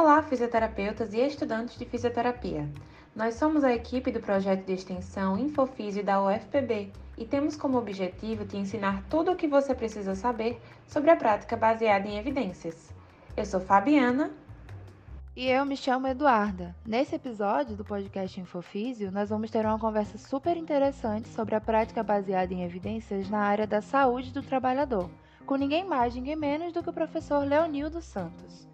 Olá, 0.00 0.22
fisioterapeutas 0.22 1.12
e 1.12 1.18
estudantes 1.18 1.76
de 1.76 1.84
fisioterapia. 1.84 2.68
Nós 3.16 3.34
somos 3.34 3.64
a 3.64 3.74
equipe 3.74 4.12
do 4.12 4.20
projeto 4.20 4.64
de 4.64 4.72
extensão 4.72 5.36
Infofísio 5.36 6.04
da 6.04 6.22
UFPB 6.22 6.92
e 7.16 7.24
temos 7.24 7.56
como 7.56 7.76
objetivo 7.76 8.46
te 8.46 8.56
ensinar 8.56 9.02
tudo 9.10 9.32
o 9.32 9.34
que 9.34 9.48
você 9.48 9.74
precisa 9.74 10.14
saber 10.14 10.62
sobre 10.86 11.10
a 11.10 11.16
prática 11.16 11.56
baseada 11.56 12.06
em 12.06 12.16
evidências. 12.16 12.94
Eu 13.36 13.44
sou 13.44 13.58
Fabiana. 13.58 14.30
E 15.34 15.48
eu 15.48 15.66
me 15.66 15.76
chamo 15.76 16.06
Eduarda. 16.06 16.76
Nesse 16.86 17.16
episódio 17.16 17.74
do 17.74 17.84
podcast 17.84 18.40
Infofísio, 18.40 19.10
nós 19.10 19.30
vamos 19.30 19.50
ter 19.50 19.66
uma 19.66 19.80
conversa 19.80 20.16
super 20.16 20.56
interessante 20.56 21.26
sobre 21.26 21.56
a 21.56 21.60
prática 21.60 22.04
baseada 22.04 22.54
em 22.54 22.62
evidências 22.62 23.28
na 23.28 23.40
área 23.40 23.66
da 23.66 23.82
saúde 23.82 24.30
do 24.30 24.44
trabalhador, 24.44 25.10
com 25.44 25.56
ninguém 25.56 25.84
mais, 25.84 26.14
ninguém 26.14 26.36
menos 26.36 26.72
do 26.72 26.84
que 26.84 26.90
o 26.90 26.92
professor 26.92 27.44
Leonildo 27.44 28.00
Santos. 28.00 28.68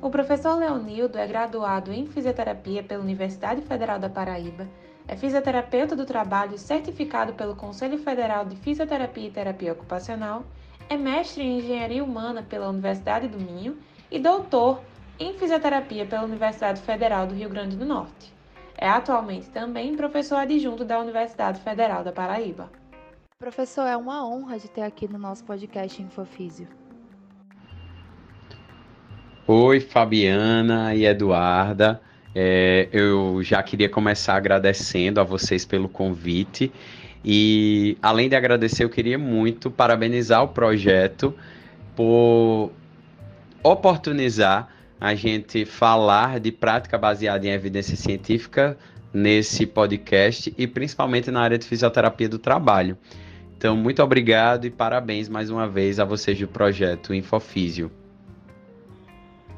O 0.00 0.10
professor 0.10 0.54
Leonildo 0.54 1.18
é 1.18 1.26
graduado 1.26 1.92
em 1.92 2.06
fisioterapia 2.06 2.84
pela 2.84 3.02
Universidade 3.02 3.62
Federal 3.62 3.98
da 3.98 4.08
Paraíba, 4.08 4.68
é 5.08 5.16
fisioterapeuta 5.16 5.96
do 5.96 6.06
trabalho 6.06 6.56
certificado 6.56 7.32
pelo 7.32 7.56
Conselho 7.56 7.98
Federal 7.98 8.44
de 8.44 8.54
Fisioterapia 8.54 9.26
e 9.26 9.30
Terapia 9.32 9.72
Ocupacional, 9.72 10.44
é 10.88 10.96
mestre 10.96 11.42
em 11.42 11.58
engenharia 11.58 12.04
humana 12.04 12.44
pela 12.48 12.68
Universidade 12.68 13.26
do 13.26 13.40
Minho 13.40 13.76
e 14.08 14.20
doutor 14.20 14.80
em 15.18 15.36
fisioterapia 15.36 16.06
pela 16.06 16.22
Universidade 16.22 16.80
Federal 16.80 17.26
do 17.26 17.34
Rio 17.34 17.48
Grande 17.48 17.76
do 17.76 17.84
Norte. 17.84 18.32
É 18.76 18.88
atualmente 18.88 19.50
também 19.50 19.96
professor 19.96 20.36
adjunto 20.36 20.84
da 20.84 21.00
Universidade 21.00 21.60
Federal 21.60 22.04
da 22.04 22.12
Paraíba. 22.12 22.70
Professor, 23.36 23.86
é 23.86 23.96
uma 23.96 24.24
honra 24.24 24.60
de 24.60 24.68
ter 24.68 24.82
aqui 24.82 25.08
no 25.08 25.18
nosso 25.18 25.44
podcast 25.44 26.00
Infofísio. 26.00 26.68
Oi, 29.50 29.80
Fabiana 29.80 30.94
e 30.94 31.06
Eduarda. 31.06 31.98
É, 32.34 32.86
eu 32.92 33.42
já 33.42 33.62
queria 33.62 33.88
começar 33.88 34.34
agradecendo 34.34 35.22
a 35.22 35.24
vocês 35.24 35.64
pelo 35.64 35.88
convite. 35.88 36.70
E, 37.24 37.96
além 38.02 38.28
de 38.28 38.36
agradecer, 38.36 38.84
eu 38.84 38.90
queria 38.90 39.18
muito 39.18 39.70
parabenizar 39.70 40.42
o 40.42 40.48
projeto 40.48 41.34
por 41.96 42.72
oportunizar 43.62 44.68
a 45.00 45.14
gente 45.14 45.64
falar 45.64 46.38
de 46.40 46.52
prática 46.52 46.98
baseada 46.98 47.46
em 47.46 47.50
evidência 47.50 47.96
científica 47.96 48.76
nesse 49.14 49.64
podcast 49.64 50.52
e 50.58 50.66
principalmente 50.66 51.30
na 51.30 51.40
área 51.40 51.56
de 51.56 51.64
fisioterapia 51.64 52.28
do 52.28 52.38
trabalho. 52.38 52.98
Então, 53.56 53.74
muito 53.74 54.02
obrigado 54.02 54.66
e 54.66 54.70
parabéns 54.70 55.26
mais 55.26 55.48
uma 55.48 55.66
vez 55.66 55.98
a 55.98 56.04
vocês 56.04 56.38
do 56.38 56.46
projeto 56.46 57.14
Infofísio. 57.14 57.90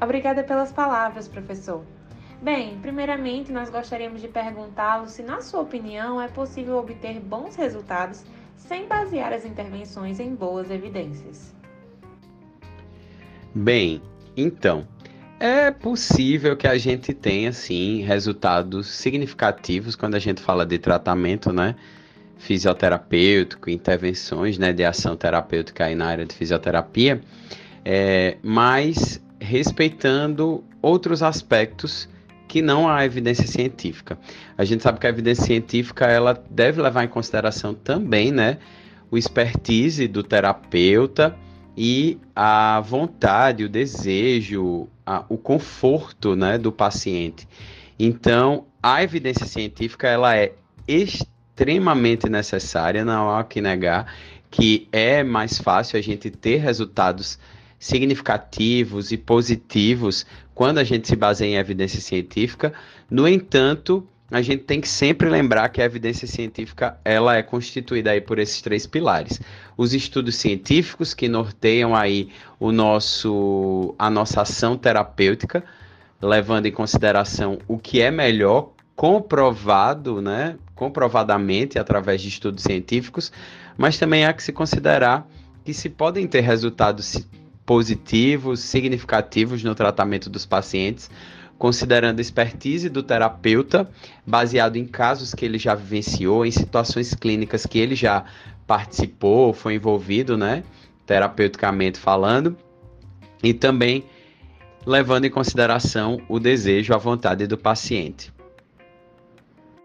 Obrigada 0.01 0.43
pelas 0.43 0.71
palavras, 0.71 1.27
professor. 1.27 1.85
Bem, 2.41 2.79
primeiramente 2.81 3.51
nós 3.51 3.69
gostaríamos 3.69 4.19
de 4.19 4.27
perguntá-lo 4.27 5.07
se, 5.07 5.21
na 5.21 5.41
sua 5.41 5.61
opinião, 5.61 6.19
é 6.19 6.27
possível 6.27 6.77
obter 6.77 7.19
bons 7.19 7.55
resultados 7.55 8.23
sem 8.57 8.87
basear 8.87 9.31
as 9.31 9.45
intervenções 9.45 10.19
em 10.19 10.33
boas 10.33 10.71
evidências. 10.71 11.53
Bem, 13.53 14.01
então, 14.35 14.87
é 15.39 15.69
possível 15.69 16.57
que 16.57 16.67
a 16.67 16.79
gente 16.79 17.13
tenha, 17.13 17.51
sim, 17.51 18.01
resultados 18.01 18.87
significativos 18.87 19.95
quando 19.95 20.15
a 20.15 20.19
gente 20.19 20.41
fala 20.41 20.65
de 20.65 20.79
tratamento, 20.79 21.53
né? 21.53 21.75
Fisioterapêutico, 22.39 23.69
intervenções 23.69 24.57
né, 24.57 24.73
de 24.73 24.83
ação 24.83 25.15
terapêutica 25.15 25.85
aí 25.85 25.93
na 25.93 26.07
área 26.07 26.25
de 26.25 26.33
fisioterapia, 26.33 27.21
é, 27.85 28.37
mas 28.41 29.21
respeitando 29.41 30.63
outros 30.81 31.23
aspectos 31.23 32.07
que 32.47 32.61
não 32.61 32.87
há 32.87 33.05
evidência 33.05 33.47
científica. 33.47 34.17
A 34.57 34.63
gente 34.63 34.83
sabe 34.83 34.99
que 34.99 35.07
a 35.07 35.09
evidência 35.09 35.45
científica 35.45 36.05
ela 36.05 36.41
deve 36.49 36.81
levar 36.81 37.03
em 37.03 37.07
consideração 37.07 37.73
também, 37.73 38.31
né, 38.31 38.57
o 39.09 39.17
expertise 39.17 40.07
do 40.07 40.23
terapeuta 40.23 41.35
e 41.75 42.17
a 42.35 42.79
vontade, 42.81 43.63
o 43.63 43.69
desejo, 43.69 44.87
a, 45.05 45.25
o 45.27 45.37
conforto, 45.37 46.35
né, 46.35 46.57
do 46.57 46.71
paciente. 46.71 47.47
Então, 47.97 48.65
a 48.83 49.03
evidência 49.03 49.45
científica 49.45 50.07
ela 50.07 50.35
é 50.35 50.53
extremamente 50.87 52.29
necessária, 52.29 53.03
não 53.03 53.33
há 53.35 53.43
que 53.43 53.61
negar 53.61 54.07
que 54.51 54.89
é 54.91 55.23
mais 55.23 55.57
fácil 55.57 55.97
a 55.97 56.01
gente 56.01 56.29
ter 56.29 56.57
resultados 56.57 57.39
significativos 57.81 59.11
e 59.11 59.17
positivos 59.17 60.23
quando 60.53 60.77
a 60.77 60.83
gente 60.83 61.07
se 61.07 61.15
baseia 61.15 61.55
em 61.55 61.57
evidência 61.57 61.99
científica. 61.99 62.71
No 63.09 63.27
entanto, 63.27 64.07
a 64.29 64.39
gente 64.41 64.63
tem 64.63 64.79
que 64.79 64.87
sempre 64.87 65.27
lembrar 65.27 65.67
que 65.69 65.81
a 65.81 65.85
evidência 65.85 66.27
científica 66.27 66.97
ela 67.03 67.35
é 67.35 67.41
constituída 67.41 68.11
aí 68.11 68.21
por 68.21 68.37
esses 68.37 68.61
três 68.61 68.85
pilares. 68.85 69.41
Os 69.75 69.95
estudos 69.95 70.35
científicos 70.35 71.15
que 71.15 71.27
norteiam 71.27 71.95
aí 71.95 72.29
o 72.59 72.71
nosso 72.71 73.95
a 73.97 74.11
nossa 74.11 74.43
ação 74.43 74.77
terapêutica, 74.77 75.63
levando 76.21 76.67
em 76.67 76.71
consideração 76.71 77.57
o 77.67 77.79
que 77.79 77.99
é 77.99 78.11
melhor 78.11 78.69
comprovado, 78.95 80.21
né, 80.21 80.55
comprovadamente 80.75 81.79
através 81.79 82.21
de 82.21 82.27
estudos 82.27 82.63
científicos, 82.63 83.31
mas 83.75 83.97
também 83.97 84.25
há 84.25 84.33
que 84.33 84.43
se 84.43 84.53
considerar 84.53 85.27
que 85.65 85.73
se 85.73 85.89
podem 85.89 86.27
ter 86.27 86.41
resultados 86.41 87.27
positivos, 87.65 88.59
significativos 88.59 89.63
no 89.63 89.75
tratamento 89.75 90.29
dos 90.29 90.45
pacientes, 90.45 91.09
considerando 91.57 92.19
a 92.19 92.21
expertise 92.21 92.89
do 92.89 93.03
terapeuta, 93.03 93.89
baseado 94.25 94.77
em 94.77 94.85
casos 94.85 95.35
que 95.35 95.45
ele 95.45 95.59
já 95.59 95.75
vivenciou, 95.75 96.45
em 96.45 96.51
situações 96.51 97.13
clínicas 97.13 97.65
que 97.65 97.77
ele 97.77 97.95
já 97.95 98.25
participou, 98.65 99.53
foi 99.53 99.75
envolvido, 99.75 100.35
né, 100.37 100.63
terapeuticamente 101.05 101.99
falando, 101.99 102.57
e 103.43 103.53
também 103.53 104.05
levando 104.85 105.25
em 105.25 105.29
consideração 105.29 106.21
o 106.27 106.39
desejo, 106.39 106.93
a 106.93 106.97
vontade 106.97 107.45
do 107.45 107.57
paciente. 107.57 108.33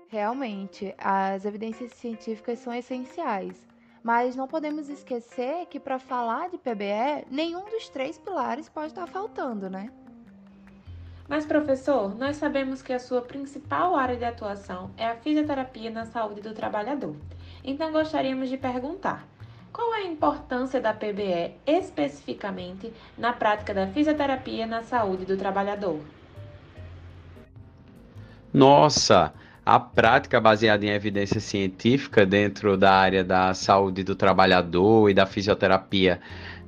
Realmente, 0.08 0.94
as 0.96 1.44
evidências 1.44 1.92
científicas 1.92 2.58
são 2.60 2.72
essenciais. 2.72 3.66
Mas 4.06 4.36
não 4.36 4.46
podemos 4.46 4.88
esquecer 4.88 5.66
que 5.66 5.80
para 5.80 5.98
falar 5.98 6.48
de 6.48 6.56
PBE, 6.56 7.26
nenhum 7.28 7.68
dos 7.68 7.88
três 7.88 8.16
pilares 8.16 8.68
pode 8.68 8.86
estar 8.92 9.04
faltando, 9.08 9.68
né? 9.68 9.90
Mas, 11.28 11.44
professor, 11.44 12.16
nós 12.16 12.36
sabemos 12.36 12.82
que 12.82 12.92
a 12.92 13.00
sua 13.00 13.20
principal 13.20 13.96
área 13.96 14.16
de 14.16 14.24
atuação 14.24 14.92
é 14.96 15.08
a 15.08 15.16
fisioterapia 15.16 15.90
na 15.90 16.06
saúde 16.06 16.40
do 16.40 16.54
trabalhador. 16.54 17.16
Então, 17.64 17.90
gostaríamos 17.90 18.48
de 18.48 18.56
perguntar: 18.56 19.26
qual 19.72 19.92
é 19.92 20.02
a 20.02 20.06
importância 20.06 20.80
da 20.80 20.94
PBE 20.94 21.56
especificamente 21.66 22.92
na 23.18 23.32
prática 23.32 23.74
da 23.74 23.88
fisioterapia 23.88 24.68
na 24.68 24.84
saúde 24.84 25.24
do 25.24 25.36
trabalhador? 25.36 25.98
Nossa, 28.54 29.34
a 29.66 29.80
prática 29.80 30.40
baseada 30.40 30.86
em 30.86 30.90
evidência 30.90 31.40
científica 31.40 32.24
dentro 32.24 32.76
da 32.76 32.92
área 32.92 33.24
da 33.24 33.52
saúde 33.52 34.04
do 34.04 34.14
trabalhador 34.14 35.10
e 35.10 35.14
da 35.14 35.26
fisioterapia 35.26 36.20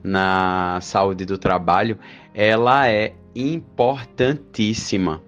na 0.02 0.80
saúde 0.82 1.24
do 1.24 1.38
trabalho, 1.38 1.96
ela 2.34 2.88
é 2.88 3.14
importantíssima. 3.36 5.22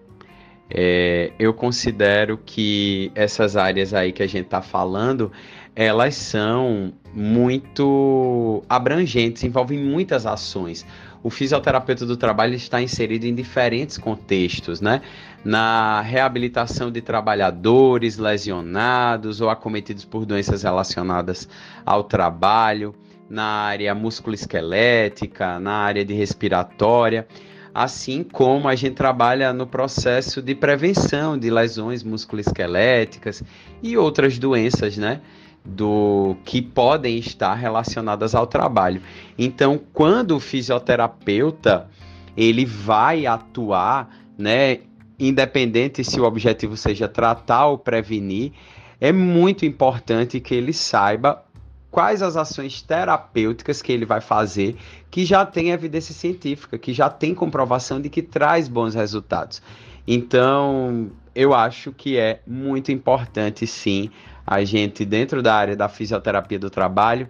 É, 0.69 1.31
eu 1.39 1.55
considero 1.55 2.39
que 2.45 3.13
essas 3.15 3.57
áreas 3.57 3.95
aí 3.95 4.13
que 4.13 4.23
a 4.25 4.27
gente 4.27 4.47
está 4.47 4.61
falando, 4.61 5.31
elas 5.75 6.17
são 6.17 6.93
muito 7.15 8.65
abrangentes, 8.69 9.45
envolvem 9.45 9.79
muitas 9.79 10.27
ações 10.27 10.85
o 11.23 11.31
fisioterapeuta 11.31 12.07
do 12.07 12.17
trabalho 12.17 12.55
está 12.55 12.81
inserido 12.81 13.25
em 13.25 13.35
diferentes 13.35 13.99
contextos, 13.99 14.81
né? 14.81 15.03
Na 15.45 16.01
reabilitação 16.01 16.91
de 16.91 17.01
trabalhadores 17.01 18.17
lesionados 18.17 19.41
ou 19.41 19.51
acometidos 19.51 20.05
por 20.05 20.25
doenças 20.25 20.63
relacionadas 20.63 21.49
ao 21.85 22.05
trabalho, 22.05 22.95
na 23.29 23.45
área 23.45 23.95
musculoesquelética, 23.95 25.61
na 25.61 25.73
área 25.73 26.05
de 26.05 26.15
respiratória, 26.15 27.27
assim 27.73 28.25
como 28.25 28.69
a 28.69 28.75
gente 28.75 28.95
trabalha 28.95 29.53
no 29.53 29.67
processo 29.67 30.43
de 30.43 30.55
prevenção 30.55 31.39
de 31.39 31.49
lesões 31.49 32.03
musculoesqueléticas 32.03 33.43
e 33.83 33.97
outras 33.97 34.39
doenças, 34.39 34.97
né? 34.97 35.21
Do 35.65 36.37
que 36.45 36.63
podem 36.63 37.19
estar 37.19 37.55
relacionadas 37.55 38.35
ao 38.35 38.47
trabalho. 38.47 39.03
Então, 39.39 39.81
quando 39.93 40.37
o 40.37 40.41
fisioterapeuta 40.41 41.89
ele 42.37 42.65
vai 42.65 43.27
atuar, 43.27 44.09
né, 44.39 44.79
independente 45.19 46.03
se 46.03 46.19
o 46.21 46.25
objetivo 46.25 46.77
seja 46.77 47.07
tratar 47.07 47.67
ou 47.67 47.79
prevenir, 47.79 48.53
é 49.01 49.13
muito 49.13 49.67
importante 49.67 50.41
que 50.41 50.55
ele 50.55 50.73
saiba 50.73 51.45
quais 51.91 52.23
as 52.23 52.37
ações 52.37 52.81
terapêuticas 52.83 53.83
que 53.83 53.93
ele 53.93 54.05
vai 54.05 54.21
fazer 54.21 54.77
que 55.11 55.25
já 55.25 55.45
tem 55.45 55.71
evidência 55.71 56.15
científica, 56.15 56.79
que 56.79 56.93
já 56.93 57.11
tem 57.11 57.35
comprovação 57.35 58.01
de 58.01 58.09
que 58.09 58.23
traz 58.23 58.69
bons 58.69 58.95
resultados. 58.95 59.61
Então, 60.07 61.11
eu 61.35 61.55
acho 61.55 61.93
que 61.93 62.17
é 62.19 62.41
muito 62.47 62.91
importante, 62.91 63.67
sim, 63.67 64.11
a 64.47 64.65
gente, 64.65 65.05
dentro 65.05 65.43
da 65.43 65.55
área 65.55 65.77
da 65.77 65.89
fisioterapia 65.89 66.59
do 66.59 66.71
trabalho, 66.71 67.29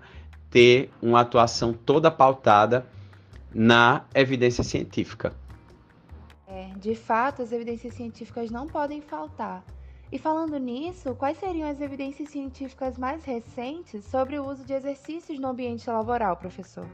ter 0.50 0.90
uma 1.00 1.20
atuação 1.20 1.72
toda 1.72 2.10
pautada 2.10 2.86
na 3.54 4.04
evidência 4.14 4.64
científica. 4.64 5.32
É, 6.46 6.70
de 6.76 6.94
fato, 6.94 7.42
as 7.42 7.52
evidências 7.52 7.94
científicas 7.94 8.50
não 8.50 8.66
podem 8.66 9.00
faltar. 9.00 9.62
E 10.12 10.18
falando 10.18 10.58
nisso, 10.58 11.14
quais 11.14 11.38
seriam 11.38 11.68
as 11.68 11.80
evidências 11.80 12.30
científicas 12.30 12.98
mais 12.98 13.24
recentes 13.24 14.04
sobre 14.04 14.38
o 14.38 14.44
uso 14.44 14.64
de 14.64 14.72
exercícios 14.72 15.38
no 15.38 15.48
ambiente 15.48 15.88
laboral, 15.88 16.36
professor? 16.36 16.86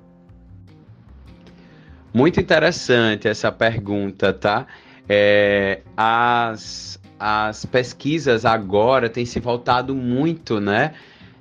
Muito 2.12 2.38
interessante 2.38 3.26
essa 3.26 3.50
pergunta, 3.50 4.32
tá? 4.32 4.66
É, 5.08 5.80
as, 5.96 6.98
as 7.18 7.64
pesquisas 7.64 8.44
agora 8.44 9.08
têm 9.08 9.24
se 9.24 9.40
voltado 9.40 9.94
muito, 9.94 10.60
né? 10.60 10.94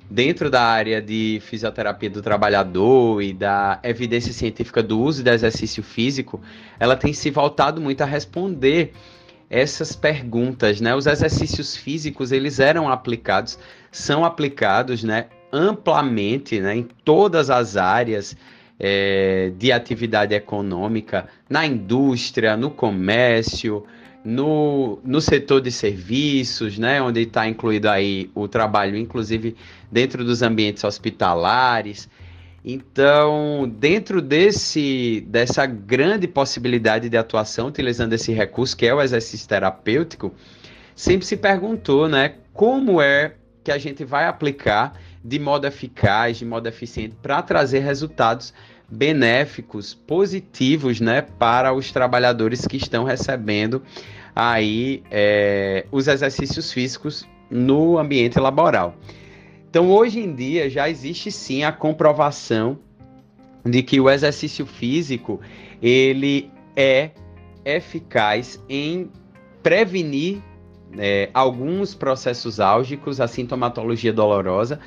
Dentro 0.08 0.48
da 0.48 0.62
área 0.62 1.02
de 1.02 1.40
fisioterapia 1.42 2.08
do 2.08 2.22
trabalhador 2.22 3.20
e 3.20 3.32
da 3.32 3.80
evidência 3.82 4.32
científica 4.32 4.80
do 4.80 5.00
uso 5.00 5.24
do 5.24 5.30
exercício 5.30 5.82
físico, 5.82 6.40
ela 6.78 6.96
tem 6.96 7.12
se 7.12 7.28
voltado 7.28 7.80
muito 7.80 8.02
a 8.02 8.06
responder 8.06 8.92
essas 9.50 9.96
perguntas, 9.96 10.80
né? 10.80 10.94
Os 10.94 11.06
exercícios 11.06 11.76
físicos, 11.76 12.30
eles 12.30 12.60
eram 12.60 12.88
aplicados, 12.88 13.58
são 13.90 14.24
aplicados, 14.24 15.02
né, 15.02 15.26
amplamente, 15.52 16.60
né, 16.60 16.76
em 16.76 16.82
todas 17.04 17.48
as 17.50 17.76
áreas 17.76 18.36
é, 18.78 19.52
de 19.56 19.72
atividade 19.72 20.34
econômica, 20.34 21.26
na 21.48 21.66
indústria, 21.66 22.56
no 22.56 22.70
comércio, 22.70 23.84
no, 24.24 24.98
no 25.04 25.20
setor 25.20 25.60
de 25.60 25.70
serviços, 25.70 26.78
né, 26.78 27.00
onde 27.00 27.20
está 27.20 27.48
incluído 27.48 27.88
aí 27.88 28.28
o 28.34 28.48
trabalho, 28.48 28.96
inclusive 28.96 29.54
dentro 29.90 30.24
dos 30.24 30.42
ambientes 30.42 30.82
hospitalares. 30.82 32.08
Então, 32.64 33.72
dentro 33.78 34.20
desse, 34.20 35.24
dessa 35.28 35.64
grande 35.64 36.26
possibilidade 36.26 37.08
de 37.08 37.16
atuação, 37.16 37.68
utilizando 37.68 38.12
esse 38.14 38.32
recurso 38.32 38.76
que 38.76 38.84
é 38.84 38.92
o 38.92 39.00
exercício 39.00 39.48
terapêutico, 39.48 40.34
sempre 40.92 41.24
se 41.24 41.36
perguntou, 41.36 42.08
né, 42.08 42.34
como 42.52 43.00
é 43.00 43.34
que 43.62 43.70
a 43.70 43.78
gente 43.78 44.04
vai 44.04 44.26
aplicar 44.26 44.98
de 45.26 45.40
modo 45.40 45.66
eficaz, 45.66 46.36
de 46.36 46.44
modo 46.44 46.68
eficiente, 46.68 47.16
para 47.20 47.42
trazer 47.42 47.80
resultados 47.80 48.54
benéficos, 48.88 49.92
positivos, 49.92 51.00
né, 51.00 51.22
para 51.22 51.72
os 51.72 51.90
trabalhadores 51.90 52.64
que 52.64 52.76
estão 52.76 53.02
recebendo 53.02 53.82
aí 54.34 55.02
é, 55.10 55.84
os 55.90 56.06
exercícios 56.06 56.72
físicos 56.72 57.26
no 57.50 57.98
ambiente 57.98 58.38
laboral. 58.38 58.94
Então, 59.68 59.90
hoje 59.90 60.20
em 60.20 60.32
dia, 60.32 60.70
já 60.70 60.88
existe 60.88 61.32
sim 61.32 61.64
a 61.64 61.72
comprovação 61.72 62.78
de 63.64 63.82
que 63.82 63.98
o 63.98 64.08
exercício 64.08 64.64
físico 64.64 65.40
ele 65.82 66.50
é 66.76 67.10
eficaz 67.64 68.62
em 68.68 69.10
prevenir 69.60 70.40
é, 70.96 71.28
alguns 71.34 71.94
processos 71.94 72.60
álgicos, 72.60 73.20
a 73.20 73.26
sintomatologia 73.26 74.12
dolorosa, 74.12 74.78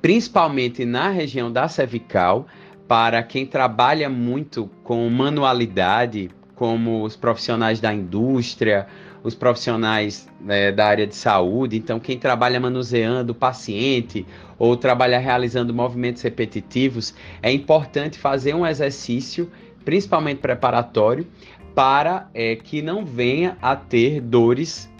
principalmente 0.00 0.84
na 0.84 1.10
região 1.10 1.52
da 1.52 1.68
cervical, 1.68 2.46
para 2.88 3.22
quem 3.22 3.46
trabalha 3.46 4.08
muito 4.08 4.68
com 4.82 5.08
manualidade, 5.08 6.30
como 6.54 7.04
os 7.04 7.16
profissionais 7.16 7.80
da 7.80 7.94
indústria, 7.94 8.86
os 9.22 9.34
profissionais 9.34 10.28
né, 10.40 10.72
da 10.72 10.86
área 10.86 11.06
de 11.06 11.14
saúde. 11.14 11.76
Então, 11.76 12.00
quem 12.00 12.18
trabalha 12.18 12.58
manuseando 12.58 13.32
o 13.32 13.34
paciente 13.34 14.26
ou 14.58 14.76
trabalha 14.76 15.18
realizando 15.18 15.72
movimentos 15.72 16.22
repetitivos, 16.22 17.14
é 17.42 17.52
importante 17.52 18.18
fazer 18.18 18.54
um 18.54 18.66
exercício, 18.66 19.50
principalmente 19.84 20.38
preparatório, 20.38 21.26
para 21.74 22.28
é, 22.34 22.56
que 22.56 22.82
não 22.82 23.04
venha 23.04 23.56
a 23.62 23.76
ter 23.76 24.20
dores 24.20 24.90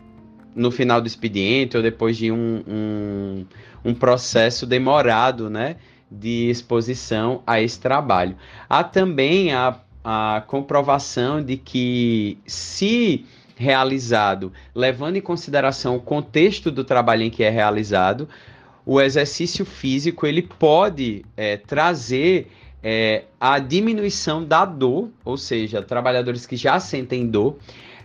no 0.55 0.71
final 0.71 1.01
do 1.01 1.07
expediente 1.07 1.77
ou 1.77 1.83
depois 1.83 2.17
de 2.17 2.31
um, 2.31 2.63
um, 2.67 3.47
um 3.85 3.95
processo 3.95 4.67
demorado, 4.67 5.49
né? 5.49 5.77
de 6.11 6.51
exposição 6.51 7.43
a 7.47 7.61
esse 7.61 7.79
trabalho. 7.79 8.37
Há 8.69 8.83
também 8.83 9.53
a, 9.53 9.79
a 10.03 10.43
comprovação 10.47 11.43
de 11.43 11.57
que 11.57 12.39
se 12.47 13.25
realizado, 13.55 14.53
levando 14.75 15.17
em 15.17 15.21
consideração 15.21 15.97
o 15.97 16.01
contexto 16.01 16.71
do 16.71 16.83
trabalho 16.83 17.23
em 17.23 17.31
que 17.31 17.45
é 17.45 17.51
realizado, 17.51 18.29
o 18.85 19.01
exercício 19.01 19.65
físico 19.65 20.27
ele 20.27 20.43
pode 20.43 21.25
é, 21.37 21.59
trazer 21.59 22.51
é, 22.83 23.25
a 23.39 23.59
diminuição 23.59 24.43
da 24.43 24.65
dor, 24.65 25.11
ou 25.25 25.37
seja, 25.37 25.83
trabalhadores 25.83 26.47
que 26.47 26.57
já 26.57 26.81
sentem 26.81 27.27
dor 27.27 27.59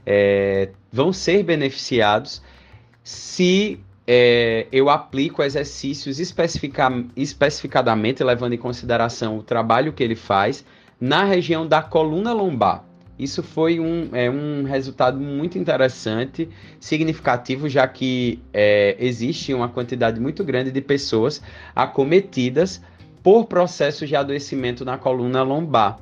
é, 0.06 0.70
vão 0.92 1.12
ser 1.12 1.44
beneficiados 1.44 2.42
se 3.04 3.80
é, 4.08 4.68
eu 4.72 4.90
aplico 4.90 5.42
exercícios 5.42 6.20
especifica, 6.20 6.92
especificadamente, 7.16 8.24
levando 8.24 8.54
em 8.54 8.58
consideração 8.58 9.38
o 9.38 9.44
trabalho 9.44 9.94
que 9.94 10.04
ele 10.04 10.16
faz 10.16 10.64
na 11.00 11.24
região 11.24 11.68
da 11.68 11.82
coluna 11.82 12.34
lombar. 12.34 12.84
Isso 13.18 13.42
foi 13.42 13.80
um, 13.80 14.10
é, 14.12 14.30
um 14.30 14.64
resultado 14.64 15.18
muito 15.20 15.58
interessante, 15.58 16.50
significativo, 16.80 17.70
já 17.70 17.88
que 17.88 18.42
é, 18.54 18.96
existe 19.00 19.54
uma 19.54 19.70
quantidade 19.70 20.20
muito 20.20 20.44
grande 20.44 20.70
de 20.70 20.82
pessoas 20.82 21.42
acometidas 21.74 22.82
por 23.24 23.46
processos 23.46 24.08
de 24.10 24.16
adoecimento 24.16 24.84
na 24.84 24.98
coluna 24.98 25.42
lombar. 25.44 26.00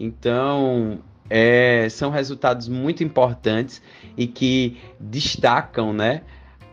Então, 0.00 0.98
é, 1.28 1.88
são 1.90 2.10
resultados 2.10 2.68
muito 2.68 3.02
importantes 3.02 3.80
e 4.16 4.26
que 4.26 4.80
destacam 4.98 5.92
né, 5.92 6.22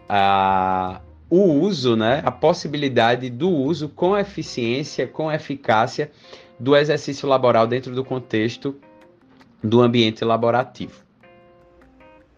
a, 0.08 1.02
o 1.30 1.44
uso, 1.44 1.96
né, 1.96 2.22
a 2.26 2.32
possibilidade 2.32 3.30
do 3.30 3.50
uso 3.50 3.88
com 3.90 4.18
eficiência, 4.18 5.08
com 5.08 5.32
eficácia 5.32 6.12
do 6.60 6.76
exercício 6.76 7.28
laboral 7.28 7.66
dentro 7.66 7.96
do 7.96 8.04
contexto 8.04 8.76
do 9.64 9.82
ambiente 9.82 10.24
laborativo. 10.26 11.04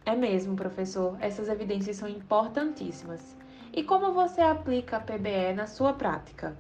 É 0.06 0.16
mesmo, 0.16 0.56
professor. 0.56 1.18
Essas 1.20 1.48
evidências 1.48 1.96
são 1.96 2.08
importantíssimas. 2.08 3.36
E 3.74 3.84
como 3.84 4.14
você 4.14 4.42
aplica 4.42 4.98
a 4.98 5.00
PBE 5.00 5.54
na 5.56 5.66
sua 5.66 5.94
prática? 5.94 6.56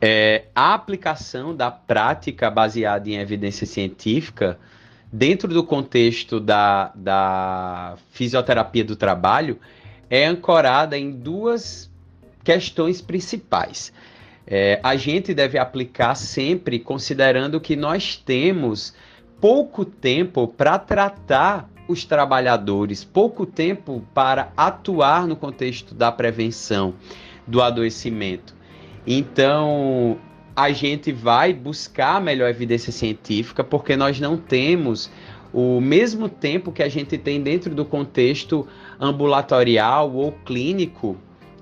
É, 0.00 0.44
a 0.54 0.74
aplicação 0.74 1.54
da 1.54 1.70
prática 1.70 2.50
baseada 2.50 3.08
em 3.08 3.16
evidência 3.16 3.66
científica, 3.66 4.58
dentro 5.10 5.48
do 5.48 5.64
contexto 5.64 6.38
da, 6.38 6.92
da 6.94 7.96
fisioterapia 8.10 8.84
do 8.84 8.96
trabalho, 8.96 9.58
é 10.10 10.26
ancorada 10.26 10.98
em 10.98 11.10
duas 11.10 11.90
questões 12.44 13.00
principais 13.00 13.92
é, 14.46 14.78
a 14.82 14.94
gente 14.96 15.34
deve 15.34 15.58
aplicar 15.58 16.14
sempre 16.14 16.78
considerando 16.78 17.60
que 17.60 17.74
nós 17.74 18.16
temos 18.16 18.94
pouco 19.40 19.84
tempo 19.84 20.46
para 20.46 20.78
tratar 20.78 21.68
os 21.88 22.04
trabalhadores, 22.04 23.04
pouco 23.04 23.44
tempo 23.44 24.04
para 24.14 24.52
atuar 24.56 25.26
no 25.26 25.36
contexto 25.36 25.94
da 25.94 26.10
prevenção 26.12 26.94
do 27.46 27.60
adoecimento. 27.60 28.55
Então, 29.06 30.18
a 30.54 30.72
gente 30.72 31.12
vai 31.12 31.52
buscar 31.52 32.16
a 32.16 32.20
melhor 32.20 32.48
evidência 32.48 32.90
científica 32.90 33.62
porque 33.62 33.96
nós 33.96 34.18
não 34.18 34.36
temos 34.36 35.10
o 35.52 35.80
mesmo 35.80 36.28
tempo 36.28 36.72
que 36.72 36.82
a 36.82 36.88
gente 36.88 37.16
tem 37.16 37.40
dentro 37.40 37.74
do 37.74 37.84
contexto 37.84 38.66
ambulatorial 39.00 40.12
ou 40.12 40.32
clínico 40.32 41.16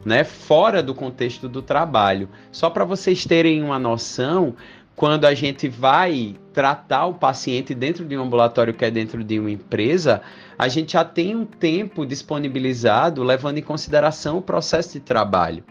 né, 0.04 0.22
fora 0.22 0.82
do 0.82 0.94
contexto 0.94 1.48
do 1.48 1.62
trabalho. 1.62 2.28
Só 2.52 2.68
para 2.70 2.84
vocês 2.84 3.24
terem 3.24 3.62
uma 3.62 3.78
noção, 3.78 4.54
quando 4.94 5.24
a 5.24 5.34
gente 5.34 5.68
vai 5.68 6.36
tratar 6.52 7.06
o 7.06 7.14
paciente 7.14 7.74
dentro 7.74 8.04
de 8.04 8.16
um 8.16 8.22
ambulatório 8.22 8.74
que 8.74 8.84
é 8.84 8.90
dentro 8.90 9.24
de 9.24 9.40
uma 9.40 9.50
empresa, 9.50 10.22
a 10.58 10.68
gente 10.68 10.92
já 10.92 11.04
tem 11.04 11.34
um 11.34 11.44
tempo 11.44 12.06
disponibilizado 12.06 13.22
levando 13.22 13.58
em 13.58 13.62
consideração 13.62 14.38
o 14.38 14.42
processo 14.42 14.92
de 14.92 15.00
trabalho. 15.00 15.64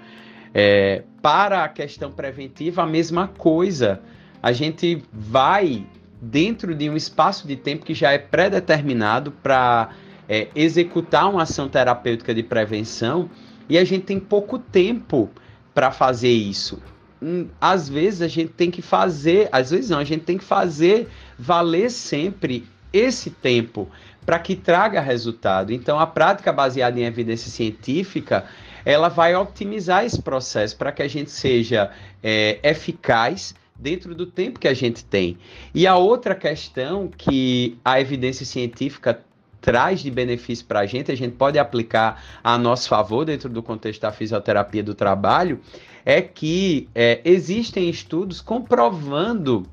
É, 0.53 1.03
para 1.23 1.63
a 1.63 1.69
questão 1.69 2.11
preventiva, 2.11 2.83
a 2.83 2.85
mesma 2.85 3.29
coisa. 3.29 4.01
A 4.41 4.51
gente 4.51 5.01
vai 5.13 5.87
dentro 6.21 6.75
de 6.75 6.89
um 6.89 6.97
espaço 6.97 7.47
de 7.47 7.55
tempo 7.55 7.85
que 7.85 7.93
já 7.93 8.11
é 8.11 8.17
pré-determinado 8.17 9.31
para 9.31 9.91
é, 10.27 10.49
executar 10.53 11.29
uma 11.29 11.43
ação 11.43 11.69
terapêutica 11.69 12.35
de 12.35 12.43
prevenção 12.43 13.29
e 13.69 13.77
a 13.77 13.85
gente 13.85 14.03
tem 14.03 14.19
pouco 14.19 14.59
tempo 14.59 15.29
para 15.73 15.91
fazer 15.91 16.29
isso? 16.31 16.83
Hum, 17.21 17.47
às 17.59 17.87
vezes 17.87 18.21
a 18.21 18.27
gente 18.27 18.51
tem 18.51 18.69
que 18.69 18.81
fazer, 18.81 19.47
às 19.49 19.71
vezes 19.71 19.89
não, 19.91 19.99
a 19.99 20.03
gente 20.03 20.25
tem 20.25 20.37
que 20.37 20.43
fazer 20.43 21.07
valer 21.39 21.89
sempre 21.89 22.67
esse 22.91 23.29
tempo 23.29 23.89
para 24.25 24.39
que 24.39 24.57
traga 24.57 24.99
resultado. 24.99 25.71
Então, 25.71 25.99
a 25.99 26.05
prática 26.05 26.51
baseada 26.51 26.99
em 26.99 27.03
evidência 27.03 27.49
científica, 27.49 28.45
ela 28.85 29.09
vai 29.09 29.35
otimizar 29.35 30.05
esse 30.05 30.21
processo 30.21 30.75
para 30.77 30.91
que 30.91 31.01
a 31.01 31.07
gente 31.07 31.31
seja 31.31 31.91
é, 32.21 32.59
eficaz 32.63 33.55
dentro 33.75 34.13
do 34.15 34.25
tempo 34.25 34.59
que 34.59 34.67
a 34.67 34.73
gente 34.73 35.03
tem. 35.03 35.37
E 35.73 35.87
a 35.87 35.95
outra 35.95 36.35
questão 36.35 37.07
que 37.07 37.77
a 37.83 37.99
evidência 37.99 38.45
científica 38.45 39.21
traz 39.59 40.01
de 40.01 40.11
benefício 40.11 40.65
para 40.65 40.81
a 40.81 40.85
gente, 40.85 41.11
a 41.11 41.15
gente 41.15 41.35
pode 41.35 41.57
aplicar 41.57 42.21
a 42.43 42.57
nosso 42.57 42.89
favor 42.89 43.23
dentro 43.23 43.49
do 43.49 43.63
contexto 43.63 44.01
da 44.01 44.11
fisioterapia 44.11 44.83
do 44.83 44.93
trabalho, 44.93 45.61
é 46.05 46.21
que 46.21 46.89
é, 46.93 47.21
existem 47.23 47.89
estudos 47.89 48.41
comprovando 48.41 49.65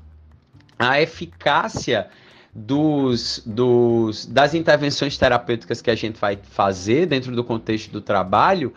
a 0.79 1.01
eficácia 1.01 2.07
dos, 2.53 3.43
dos, 3.45 4.25
das 4.25 4.53
intervenções 4.53 5.17
terapêuticas 5.17 5.81
que 5.81 5.91
a 5.91 5.95
gente 5.95 6.19
vai 6.19 6.37
fazer 6.41 7.05
dentro 7.05 7.35
do 7.35 7.43
contexto 7.43 7.91
do 7.91 8.01
trabalho 8.01 8.73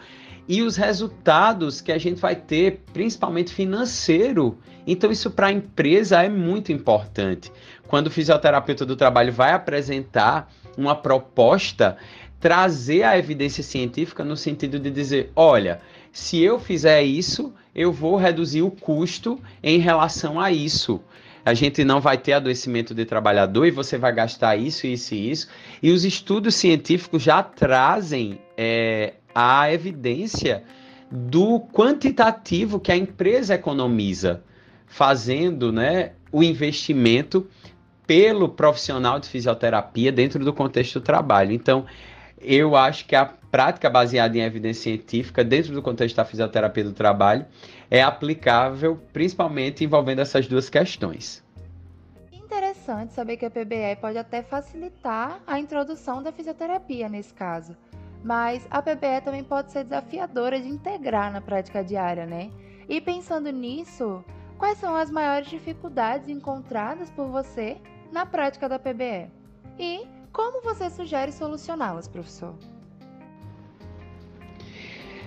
e 0.48 0.62
os 0.62 0.76
resultados 0.76 1.80
que 1.80 1.92
a 1.92 1.98
gente 1.98 2.20
vai 2.20 2.36
ter, 2.36 2.82
principalmente 2.92 3.52
financeiro. 3.52 4.58
Então, 4.86 5.10
isso 5.10 5.30
para 5.30 5.48
a 5.48 5.52
empresa 5.52 6.22
é 6.22 6.28
muito 6.28 6.72
importante. 6.72 7.50
Quando 7.88 8.08
o 8.08 8.10
fisioterapeuta 8.10 8.84
do 8.84 8.96
trabalho 8.96 9.32
vai 9.32 9.52
apresentar 9.52 10.52
uma 10.76 10.94
proposta, 10.94 11.96
trazer 12.38 13.04
a 13.04 13.16
evidência 13.16 13.62
científica 13.62 14.22
no 14.22 14.36
sentido 14.36 14.78
de 14.78 14.90
dizer: 14.90 15.32
olha, 15.34 15.80
se 16.12 16.42
eu 16.42 16.58
fizer 16.58 17.02
isso, 17.02 17.54
eu 17.74 17.92
vou 17.92 18.16
reduzir 18.16 18.62
o 18.62 18.70
custo 18.70 19.40
em 19.62 19.78
relação 19.78 20.38
a 20.38 20.52
isso 20.52 21.00
a 21.44 21.52
gente 21.52 21.84
não 21.84 22.00
vai 22.00 22.16
ter 22.16 22.32
adoecimento 22.32 22.94
de 22.94 23.04
trabalhador 23.04 23.66
e 23.66 23.70
você 23.70 23.98
vai 23.98 24.12
gastar 24.14 24.56
isso, 24.56 24.86
isso 24.86 25.14
e 25.14 25.30
isso. 25.30 25.48
E 25.82 25.90
os 25.90 26.04
estudos 26.04 26.54
científicos 26.54 27.22
já 27.22 27.42
trazem 27.42 28.38
é, 28.56 29.14
a 29.34 29.72
evidência 29.72 30.62
do 31.10 31.60
quantitativo 31.60 32.80
que 32.80 32.92
a 32.92 32.96
empresa 32.96 33.54
economiza 33.54 34.42
fazendo 34.86 35.72
né, 35.72 36.12
o 36.30 36.42
investimento 36.42 37.48
pelo 38.06 38.48
profissional 38.48 39.18
de 39.18 39.28
fisioterapia 39.28 40.12
dentro 40.12 40.44
do 40.44 40.52
contexto 40.52 41.00
do 41.00 41.04
trabalho. 41.04 41.52
Então, 41.52 41.86
eu 42.40 42.76
acho 42.76 43.06
que 43.06 43.16
a 43.16 43.24
prática 43.24 43.88
baseada 43.88 44.36
em 44.36 44.42
evidência 44.42 44.82
científica 44.82 45.42
dentro 45.42 45.72
do 45.72 45.80
contexto 45.80 46.16
da 46.16 46.24
fisioterapia 46.24 46.84
do 46.84 46.92
trabalho 46.92 47.46
é 47.90 48.02
aplicável 48.02 49.00
principalmente 49.12 49.84
envolvendo 49.84 50.20
essas 50.20 50.46
duas 50.46 50.68
questões. 50.68 51.42
Interessante 52.32 53.14
saber 53.14 53.36
que 53.36 53.46
a 53.46 53.50
PBE 53.50 53.96
pode 54.00 54.18
até 54.18 54.42
facilitar 54.42 55.40
a 55.46 55.58
introdução 55.58 56.22
da 56.22 56.30
fisioterapia 56.30 57.08
nesse 57.08 57.32
caso, 57.32 57.76
mas 58.24 58.66
a 58.70 58.80
PBE 58.80 59.20
também 59.22 59.44
pode 59.44 59.70
ser 59.70 59.84
desafiadora 59.84 60.58
de 60.58 60.66
integrar 60.66 61.30
na 61.30 61.42
prática 61.42 61.84
diária, 61.84 62.24
né? 62.24 62.50
E 62.88 62.98
pensando 62.98 63.50
nisso, 63.50 64.24
quais 64.56 64.78
são 64.78 64.96
as 64.96 65.10
maiores 65.10 65.48
dificuldades 65.48 66.30
encontradas 66.30 67.10
por 67.10 67.28
você 67.28 67.76
na 68.10 68.24
prática 68.24 68.66
da 68.66 68.78
PBE? 68.78 69.30
E 69.78 70.06
como 70.32 70.62
você 70.62 70.88
sugere 70.88 71.32
solucioná-las, 71.32 72.08
professor? 72.08 72.54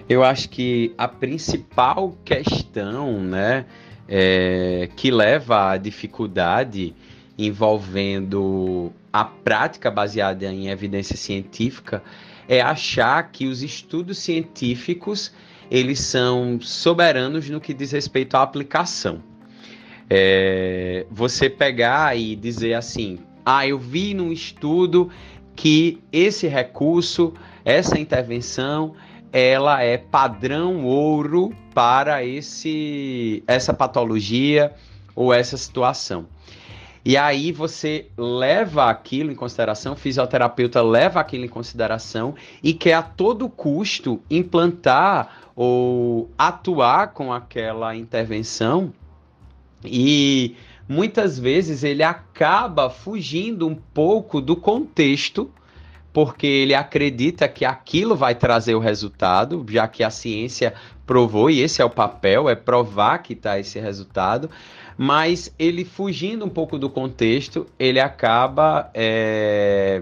Eu 0.10 0.24
acho 0.24 0.50
que 0.50 0.96
a 0.98 1.08
principal 1.08 2.16
questão, 2.26 3.20
né, 3.22 3.66
é, 4.08 4.90
que 4.96 5.12
leva 5.12 5.72
à 5.72 5.78
dificuldade 5.78 6.96
envolvendo 7.38 8.92
a 9.14 9.24
prática 9.24 9.92
baseada 9.92 10.46
em 10.46 10.70
evidência 10.70 11.16
científica 11.16 12.02
é 12.48 12.62
achar 12.62 13.32
que 13.32 13.48
os 13.48 13.62
estudos 13.62 14.18
científicos 14.20 15.32
eles 15.70 16.00
são 16.00 16.60
soberanos 16.62 17.50
no 17.50 17.60
que 17.60 17.74
diz 17.74 17.92
respeito 17.92 18.36
à 18.36 18.42
aplicação. 18.42 19.22
É, 20.10 21.06
você 21.12 21.50
pegar 21.50 22.18
e 22.18 22.36
dizer 22.36 22.74
assim, 22.74 23.20
ah, 23.46 23.68
eu 23.68 23.78
vi 23.78 24.14
num 24.14 24.32
estudo 24.32 25.10
que 25.56 26.02
esse 26.12 26.48
recurso, 26.48 27.34
essa 27.66 28.00
intervenção, 28.00 28.96
ela 29.34 29.84
é 29.84 29.98
padrão 29.98 30.86
ouro 30.86 31.54
para 31.74 32.24
esse 32.24 33.44
essa 33.46 33.74
patologia 33.74 34.74
ou 35.16 35.34
essa 35.34 35.58
situação. 35.58 36.28
E 37.08 37.16
aí 37.16 37.54
você 37.54 38.08
leva 38.18 38.90
aquilo 38.90 39.32
em 39.32 39.36
consideração, 39.36 39.94
o 39.94 39.96
fisioterapeuta 39.96 40.82
leva 40.82 41.22
aquilo 41.22 41.46
em 41.46 41.48
consideração 41.48 42.36
e 42.62 42.74
quer 42.74 42.96
a 42.96 43.02
todo 43.02 43.48
custo 43.48 44.22
implantar 44.30 45.50
ou 45.56 46.30
atuar 46.38 47.14
com 47.14 47.32
aquela 47.32 47.96
intervenção. 47.96 48.92
E 49.86 50.58
muitas 50.86 51.40
vezes 51.40 51.82
ele 51.82 52.04
acaba 52.04 52.90
fugindo 52.90 53.66
um 53.66 53.76
pouco 53.76 54.42
do 54.42 54.58
contexto, 54.58 55.50
porque 56.18 56.48
ele 56.48 56.74
acredita 56.74 57.48
que 57.48 57.64
aquilo 57.64 58.16
vai 58.16 58.34
trazer 58.34 58.74
o 58.74 58.80
resultado, 58.80 59.64
já 59.70 59.88
que 59.88 60.04
a 60.04 60.10
ciência 60.10 60.74
provou, 61.06 61.48
e 61.48 61.62
esse 61.62 61.80
é 61.80 61.86
o 61.86 61.92
papel, 61.92 62.50
é 62.50 62.56
provar 62.56 63.20
que 63.20 63.34
está 63.34 63.60
esse 63.60 63.80
resultado, 63.80 64.50
mas 64.98 65.54
ele 65.60 65.86
fugindo 65.86 66.44
um 66.44 66.50
pouco 66.50 66.80
do 66.80 66.90
contexto, 66.90 67.68
ele 67.78 68.00
acaba, 68.00 68.90
é, 68.96 70.02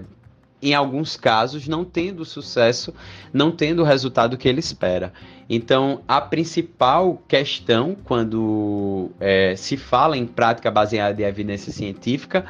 em 0.62 0.74
alguns 0.74 1.18
casos, 1.18 1.68
não 1.68 1.84
tendo 1.84 2.24
sucesso, 2.24 2.94
não 3.34 3.52
tendo 3.52 3.82
o 3.82 3.86
resultado 3.86 4.38
que 4.38 4.48
ele 4.48 4.62
espera. 4.62 5.12
Então, 5.50 6.02
a 6.08 6.22
principal 6.22 7.22
questão 7.28 7.94
quando 8.06 9.12
é, 9.20 9.54
se 9.58 9.76
fala 9.76 10.16
em 10.16 10.26
prática 10.26 10.72
baseada 10.72 11.22
em 11.22 11.26
evidência 11.26 11.74
científica 11.74 12.46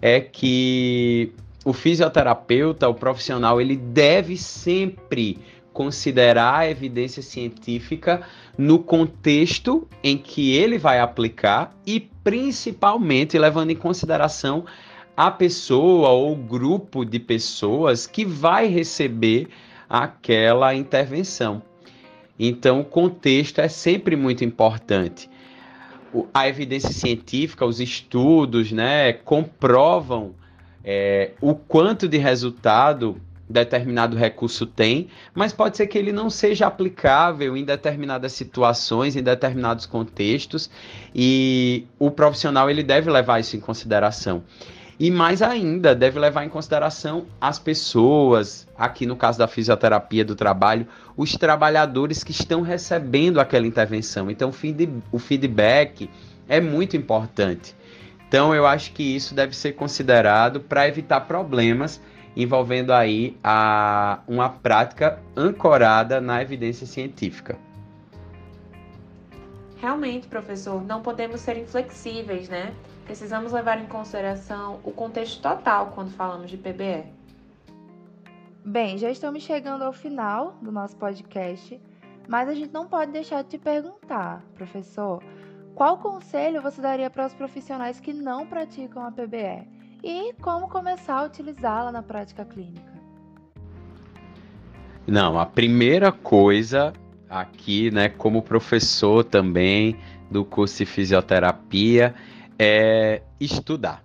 é 0.00 0.20
que 0.20 1.32
o 1.64 1.72
fisioterapeuta, 1.72 2.88
o 2.88 2.94
profissional, 2.94 3.60
ele 3.60 3.76
deve 3.76 4.36
sempre 4.36 5.38
considerar 5.72 6.60
a 6.60 6.70
evidência 6.70 7.22
científica 7.22 8.22
no 8.56 8.80
contexto 8.80 9.86
em 10.02 10.18
que 10.18 10.56
ele 10.56 10.76
vai 10.78 10.98
aplicar 10.98 11.72
e 11.86 12.00
principalmente 12.00 13.38
levando 13.38 13.70
em 13.70 13.76
consideração 13.76 14.64
a 15.16 15.30
pessoa 15.30 16.08
ou 16.10 16.34
grupo 16.34 17.04
de 17.04 17.18
pessoas 17.18 18.06
que 18.06 18.24
vai 18.24 18.66
receber 18.66 19.48
aquela 19.88 20.74
intervenção. 20.74 21.62
Então, 22.38 22.80
o 22.80 22.84
contexto 22.84 23.60
é 23.60 23.68
sempre 23.68 24.14
muito 24.14 24.44
importante. 24.44 25.28
A 26.32 26.48
evidência 26.48 26.92
científica, 26.92 27.66
os 27.66 27.80
estudos, 27.80 28.70
né, 28.70 29.12
comprovam 29.12 30.34
é, 30.90 31.32
o 31.38 31.54
quanto 31.54 32.08
de 32.08 32.16
resultado 32.16 33.20
determinado 33.46 34.16
recurso 34.16 34.64
tem, 34.64 35.08
mas 35.34 35.52
pode 35.52 35.76
ser 35.76 35.86
que 35.86 35.98
ele 35.98 36.12
não 36.12 36.30
seja 36.30 36.66
aplicável 36.66 37.54
em 37.58 37.62
determinadas 37.62 38.32
situações, 38.32 39.14
em 39.14 39.22
determinados 39.22 39.84
contextos, 39.84 40.70
e 41.14 41.86
o 41.98 42.10
profissional 42.10 42.70
ele 42.70 42.82
deve 42.82 43.10
levar 43.10 43.38
isso 43.38 43.54
em 43.54 43.60
consideração. 43.60 44.42
E 44.98 45.10
mais 45.10 45.42
ainda, 45.42 45.94
deve 45.94 46.18
levar 46.18 46.46
em 46.46 46.48
consideração 46.48 47.26
as 47.38 47.58
pessoas, 47.58 48.66
aqui 48.74 49.04
no 49.04 49.14
caso 49.14 49.38
da 49.38 49.46
fisioterapia 49.46 50.24
do 50.24 50.34
trabalho, 50.34 50.88
os 51.14 51.32
trabalhadores 51.32 52.24
que 52.24 52.32
estão 52.32 52.62
recebendo 52.62 53.38
aquela 53.40 53.66
intervenção. 53.66 54.30
Então, 54.30 54.50
o 55.12 55.18
feedback 55.18 56.08
é 56.48 56.62
muito 56.62 56.96
importante. 56.96 57.76
Então, 58.28 58.54
eu 58.54 58.66
acho 58.66 58.92
que 58.92 59.02
isso 59.02 59.34
deve 59.34 59.56
ser 59.56 59.72
considerado 59.72 60.60
para 60.60 60.86
evitar 60.86 61.22
problemas 61.22 62.00
envolvendo 62.36 62.92
aí 62.92 63.36
a, 63.42 64.20
uma 64.28 64.48
prática 64.48 65.18
ancorada 65.36 66.20
na 66.20 66.40
evidência 66.40 66.86
científica. 66.86 67.58
Realmente, 69.80 70.28
professor, 70.28 70.84
não 70.84 71.00
podemos 71.00 71.40
ser 71.40 71.56
inflexíveis, 71.56 72.48
né? 72.48 72.74
Precisamos 73.04 73.52
levar 73.52 73.80
em 73.80 73.86
consideração 73.86 74.80
o 74.84 74.92
contexto 74.92 75.40
total 75.40 75.92
quando 75.94 76.10
falamos 76.10 76.50
de 76.50 76.56
PBE. 76.56 77.06
Bem, 78.64 78.98
já 78.98 79.10
estamos 79.10 79.42
chegando 79.42 79.82
ao 79.82 79.92
final 79.92 80.58
do 80.60 80.70
nosso 80.70 80.96
podcast, 80.96 81.80
mas 82.28 82.48
a 82.48 82.54
gente 82.54 82.72
não 82.72 82.86
pode 82.86 83.12
deixar 83.12 83.42
de 83.42 83.48
te 83.48 83.58
perguntar, 83.58 84.44
professor, 84.54 85.22
qual 85.78 85.96
conselho 85.96 86.60
você 86.60 86.82
daria 86.82 87.08
para 87.08 87.26
os 87.26 87.32
profissionais 87.32 88.00
que 88.00 88.12
não 88.12 88.44
praticam 88.46 89.06
a 89.06 89.10
PBE? 89.10 89.78
e 90.02 90.32
como 90.40 90.68
começar 90.68 91.18
a 91.18 91.24
utilizá-la 91.24 91.90
na 91.90 92.02
prática 92.02 92.44
clínica? 92.44 92.92
Não, 95.06 95.38
a 95.38 95.46
primeira 95.46 96.12
coisa 96.12 96.92
aqui, 97.28 97.90
né, 97.90 98.08
como 98.08 98.42
professor 98.42 99.24
também 99.24 99.96
do 100.30 100.44
curso 100.44 100.78
de 100.78 100.86
fisioterapia, 100.86 102.14
é 102.58 103.22
estudar. 103.40 104.04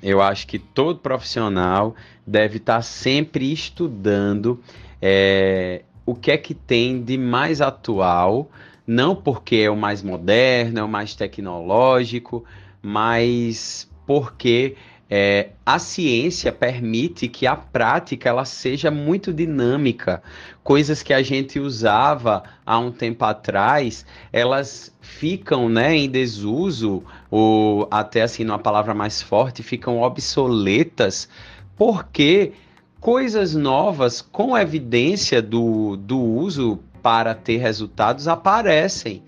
Eu 0.00 0.22
acho 0.22 0.46
que 0.46 0.58
todo 0.58 1.00
profissional 1.00 1.94
deve 2.24 2.58
estar 2.58 2.82
sempre 2.82 3.52
estudando 3.52 4.62
é, 5.02 5.82
o 6.06 6.14
que 6.14 6.30
é 6.30 6.36
que 6.36 6.54
tem 6.54 7.02
de 7.02 7.18
mais 7.18 7.60
atual, 7.60 8.48
não 8.88 9.14
porque 9.14 9.56
é 9.56 9.70
o 9.70 9.76
mais 9.76 10.02
moderno, 10.02 10.78
é 10.78 10.82
o 10.82 10.88
mais 10.88 11.14
tecnológico, 11.14 12.42
mas 12.80 13.86
porque 14.06 14.76
é, 15.10 15.50
a 15.64 15.78
ciência 15.78 16.50
permite 16.50 17.28
que 17.28 17.46
a 17.46 17.54
prática 17.54 18.30
ela 18.30 18.46
seja 18.46 18.90
muito 18.90 19.30
dinâmica. 19.30 20.22
Coisas 20.64 21.02
que 21.02 21.12
a 21.12 21.22
gente 21.22 21.60
usava 21.60 22.44
há 22.64 22.78
um 22.78 22.90
tempo 22.90 23.26
atrás, 23.26 24.06
elas 24.32 24.90
ficam 25.02 25.68
né, 25.68 25.94
em 25.94 26.08
desuso, 26.08 27.04
ou 27.30 27.86
até 27.90 28.22
assim, 28.22 28.42
numa 28.42 28.58
palavra 28.58 28.94
mais 28.94 29.20
forte, 29.20 29.62
ficam 29.62 30.00
obsoletas, 30.00 31.28
porque 31.76 32.52
coisas 33.00 33.54
novas 33.54 34.22
com 34.22 34.56
evidência 34.56 35.42
do, 35.42 35.94
do 35.94 36.18
uso 36.18 36.80
para 37.02 37.34
ter 37.34 37.58
resultados 37.58 38.28
aparecem. 38.28 39.22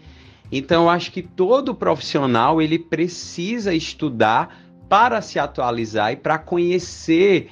Então, 0.53 0.85
eu 0.85 0.91
acho 0.91 1.13
que 1.13 1.23
todo 1.23 1.75
profissional 1.75 2.61
ele 2.61 2.79
precisa 2.79 3.73
estudar 3.73 4.59
para 4.89 5.23
se 5.23 5.39
atualizar 5.39 6.13
e 6.13 6.17
para 6.17 6.37
conhecer 6.39 7.51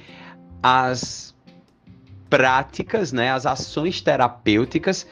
as 0.61 1.33
práticas, 2.29 3.13
né, 3.13 3.31
as 3.31 3.45
ações 3.45 4.01
terapêuticas 4.01 5.07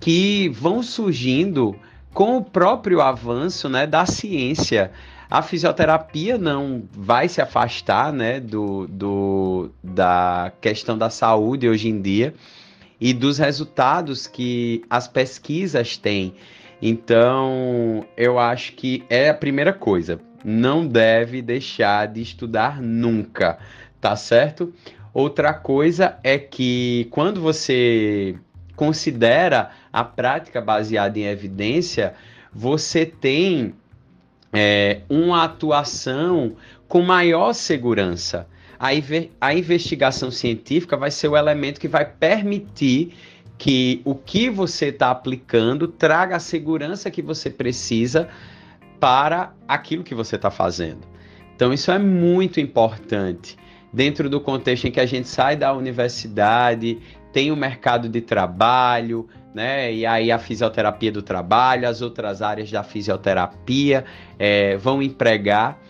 que 0.00 0.48
vão 0.48 0.82
surgindo 0.82 1.76
com 2.14 2.38
o 2.38 2.42
próprio 2.42 3.00
avanço 3.02 3.68
né, 3.68 3.86
da 3.86 4.06
ciência. 4.06 4.90
A 5.30 5.42
fisioterapia 5.42 6.38
não 6.38 6.84
vai 6.90 7.28
se 7.28 7.42
afastar 7.42 8.12
né, 8.12 8.40
do, 8.40 8.86
do, 8.88 9.70
da 9.84 10.50
questão 10.62 10.96
da 10.96 11.10
saúde 11.10 11.68
hoje 11.68 11.88
em 11.88 12.00
dia 12.00 12.34
e 13.00 13.12
dos 13.12 13.38
resultados 13.38 14.26
que 14.26 14.82
as 14.88 15.06
pesquisas 15.08 15.96
têm. 15.96 16.34
Então, 16.80 18.06
eu 18.16 18.38
acho 18.38 18.72
que 18.72 19.04
é 19.08 19.28
a 19.30 19.34
primeira 19.34 19.72
coisa 19.72 20.20
não 20.44 20.86
deve 20.86 21.42
deixar 21.42 22.06
de 22.06 22.22
estudar 22.22 22.80
nunca, 22.80 23.58
tá 24.00 24.14
certo? 24.16 24.72
Outra 25.12 25.52
coisa 25.52 26.18
é 26.22 26.38
que 26.38 27.08
quando 27.10 27.40
você 27.40 28.36
considera 28.76 29.70
a 29.92 30.04
prática 30.04 30.60
baseada 30.60 31.18
em 31.18 31.24
evidência, 31.24 32.14
você 32.52 33.04
tem 33.04 33.74
é, 34.52 35.00
uma 35.08 35.44
atuação 35.44 36.54
com 36.86 37.02
maior 37.02 37.52
segurança. 37.52 38.46
A, 38.78 38.88
a 39.40 39.54
investigação 39.54 40.30
científica 40.30 40.96
vai 40.96 41.10
ser 41.10 41.28
o 41.28 41.36
elemento 41.36 41.80
que 41.80 41.88
vai 41.88 42.04
permitir 42.04 43.14
que 43.58 44.00
o 44.04 44.14
que 44.14 44.48
você 44.48 44.86
está 44.86 45.10
aplicando 45.10 45.88
traga 45.88 46.36
a 46.36 46.40
segurança 46.40 47.10
que 47.10 47.20
você 47.20 47.50
precisa 47.50 48.28
para 49.00 49.52
aquilo 49.66 50.04
que 50.04 50.14
você 50.14 50.36
está 50.36 50.50
fazendo. 50.50 51.00
Então, 51.54 51.72
isso 51.72 51.90
é 51.90 51.98
muito 51.98 52.60
importante. 52.60 53.56
Dentro 53.92 54.30
do 54.30 54.40
contexto 54.40 54.86
em 54.86 54.92
que 54.92 55.00
a 55.00 55.06
gente 55.06 55.28
sai 55.28 55.56
da 55.56 55.72
universidade, 55.72 56.98
tem 57.32 57.50
o 57.50 57.56
mercado 57.56 58.08
de 58.08 58.20
trabalho, 58.20 59.28
né? 59.54 59.92
E 59.92 60.06
aí 60.06 60.30
a 60.30 60.38
fisioterapia 60.38 61.10
do 61.10 61.22
trabalho, 61.22 61.88
as 61.88 62.00
outras 62.00 62.42
áreas 62.42 62.70
da 62.70 62.84
fisioterapia 62.84 64.04
é, 64.38 64.76
vão 64.76 65.02
empregar 65.02 65.80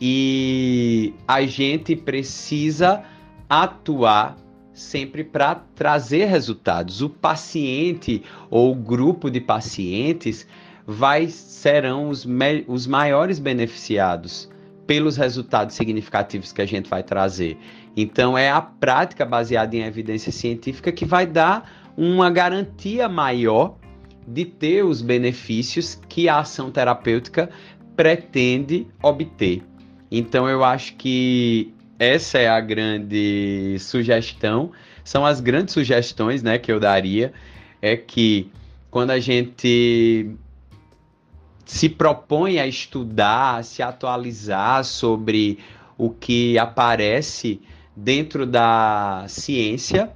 e 0.00 1.14
a 1.26 1.42
gente 1.42 1.96
precisa 1.96 3.02
atuar 3.48 4.36
sempre 4.72 5.24
para 5.24 5.56
trazer 5.74 6.26
resultados. 6.26 7.02
O 7.02 7.10
paciente 7.10 8.22
ou 8.48 8.72
o 8.72 8.74
grupo 8.74 9.30
de 9.30 9.40
pacientes 9.40 10.46
vai 10.86 11.28
serão 11.28 12.08
os, 12.08 12.26
os 12.66 12.86
maiores 12.86 13.38
beneficiados 13.38 14.48
pelos 14.86 15.16
resultados 15.18 15.74
significativos 15.74 16.52
que 16.52 16.62
a 16.62 16.66
gente 16.66 16.88
vai 16.88 17.02
trazer. 17.02 17.58
Então, 17.94 18.38
é 18.38 18.50
a 18.50 18.62
prática 18.62 19.26
baseada 19.26 19.76
em 19.76 19.82
evidência 19.82 20.32
científica 20.32 20.90
que 20.90 21.04
vai 21.04 21.26
dar 21.26 21.90
uma 21.96 22.30
garantia 22.30 23.08
maior 23.08 23.76
de 24.26 24.44
ter 24.44 24.84
os 24.84 25.02
benefícios 25.02 26.00
que 26.08 26.28
a 26.28 26.38
ação 26.38 26.70
terapêutica 26.70 27.50
pretende 27.96 28.86
obter. 29.02 29.62
Então, 30.10 30.48
eu 30.48 30.64
acho 30.64 30.94
que 30.96 31.72
essa 31.98 32.38
é 32.38 32.48
a 32.48 32.60
grande 32.60 33.76
sugestão, 33.80 34.72
são 35.04 35.26
as 35.26 35.40
grandes 35.40 35.74
sugestões 35.74 36.42
né, 36.42 36.58
que 36.58 36.70
eu 36.70 36.78
daria, 36.78 37.32
é 37.82 37.96
que 37.96 38.50
quando 38.90 39.10
a 39.10 39.18
gente 39.18 40.30
se 41.64 41.88
propõe 41.88 42.58
a 42.58 42.66
estudar, 42.66 43.56
a 43.56 43.62
se 43.62 43.82
atualizar 43.82 44.84
sobre 44.84 45.58
o 45.98 46.10
que 46.10 46.58
aparece 46.58 47.60
dentro 47.94 48.46
da 48.46 49.24
ciência 49.28 50.10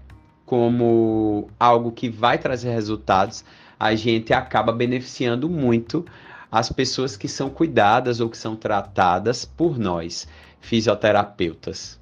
como 0.46 1.48
algo 1.58 1.92
que 1.92 2.08
vai 2.08 2.38
trazer 2.38 2.70
resultados, 2.70 3.44
a 3.78 3.94
gente 3.94 4.32
acaba 4.32 4.72
beneficiando 4.72 5.48
muito 5.48 6.04
as 6.52 6.70
pessoas 6.70 7.16
que 7.16 7.26
são 7.26 7.48
cuidadas 7.48 8.20
ou 8.20 8.28
que 8.28 8.36
são 8.36 8.54
tratadas 8.54 9.46
por 9.46 9.78
nós, 9.78 10.28
fisioterapeutas. 10.60 11.98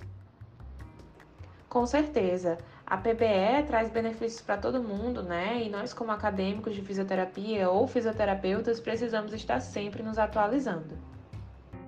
Com 1.68 1.86
certeza. 1.86 2.58
A 2.84 2.96
PBE 2.96 3.62
traz 3.68 3.88
benefícios 3.88 4.40
para 4.40 4.56
todo 4.56 4.82
mundo, 4.82 5.22
né? 5.22 5.62
E 5.62 5.68
nós, 5.70 5.94
como 5.94 6.10
acadêmicos 6.10 6.74
de 6.74 6.82
fisioterapia 6.82 7.70
ou 7.70 7.86
fisioterapeutas, 7.86 8.80
precisamos 8.80 9.32
estar 9.32 9.60
sempre 9.60 10.02
nos 10.02 10.18
atualizando. 10.18 10.98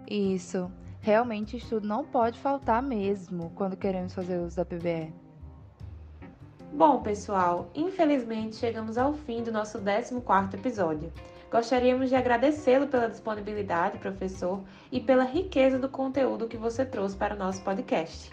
Isso. 0.09 0.71
Realmente, 1.01 1.57
estudo 1.57 1.89
não 1.89 2.05
pode 2.05 2.39
faltar 2.39 2.81
mesmo 2.81 3.51
quando 3.57 3.77
queremos 3.77 4.15
fazer 4.15 4.39
uso 4.39 4.55
da 4.55 4.65
PBE. 4.65 5.13
Bom, 6.75 7.03
pessoal, 7.03 7.71
infelizmente 7.75 8.57
chegamos 8.57 8.97
ao 8.97 9.13
fim 9.13 9.43
do 9.43 9.53
nosso 9.53 9.79
14 9.79 10.57
episódio. 10.57 11.13
Gostaríamos 11.51 12.09
de 12.09 12.17
agradecê-lo 12.17 12.87
pela 12.87 13.11
disponibilidade, 13.11 13.99
professor, 13.99 14.59
e 14.91 14.99
pela 14.99 15.23
riqueza 15.23 15.79
do 15.79 15.87
conteúdo 15.87 16.49
que 16.49 16.57
você 16.57 16.83
trouxe 16.87 17.15
para 17.15 17.35
o 17.35 17.39
nosso 17.39 17.63
podcast. 17.63 18.31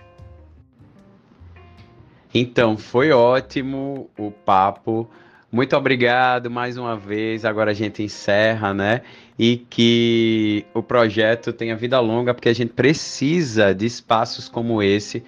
Então, 2.33 2.77
foi 2.77 3.11
ótimo 3.11 4.09
o 4.17 4.31
papo. 4.31 5.09
Muito 5.51 5.75
obrigado 5.75 6.49
mais 6.49 6.77
uma 6.77 6.95
vez. 6.95 7.43
Agora 7.43 7.71
a 7.71 7.73
gente 7.73 8.01
encerra, 8.01 8.73
né? 8.73 9.01
E 9.37 9.57
que 9.69 10.65
o 10.73 10.81
projeto 10.81 11.51
tenha 11.51 11.75
vida 11.75 11.99
longa, 11.99 12.33
porque 12.33 12.47
a 12.47 12.53
gente 12.53 12.71
precisa 12.71 13.75
de 13.75 13.85
espaços 13.85 14.47
como 14.47 14.81
esse 14.81 15.25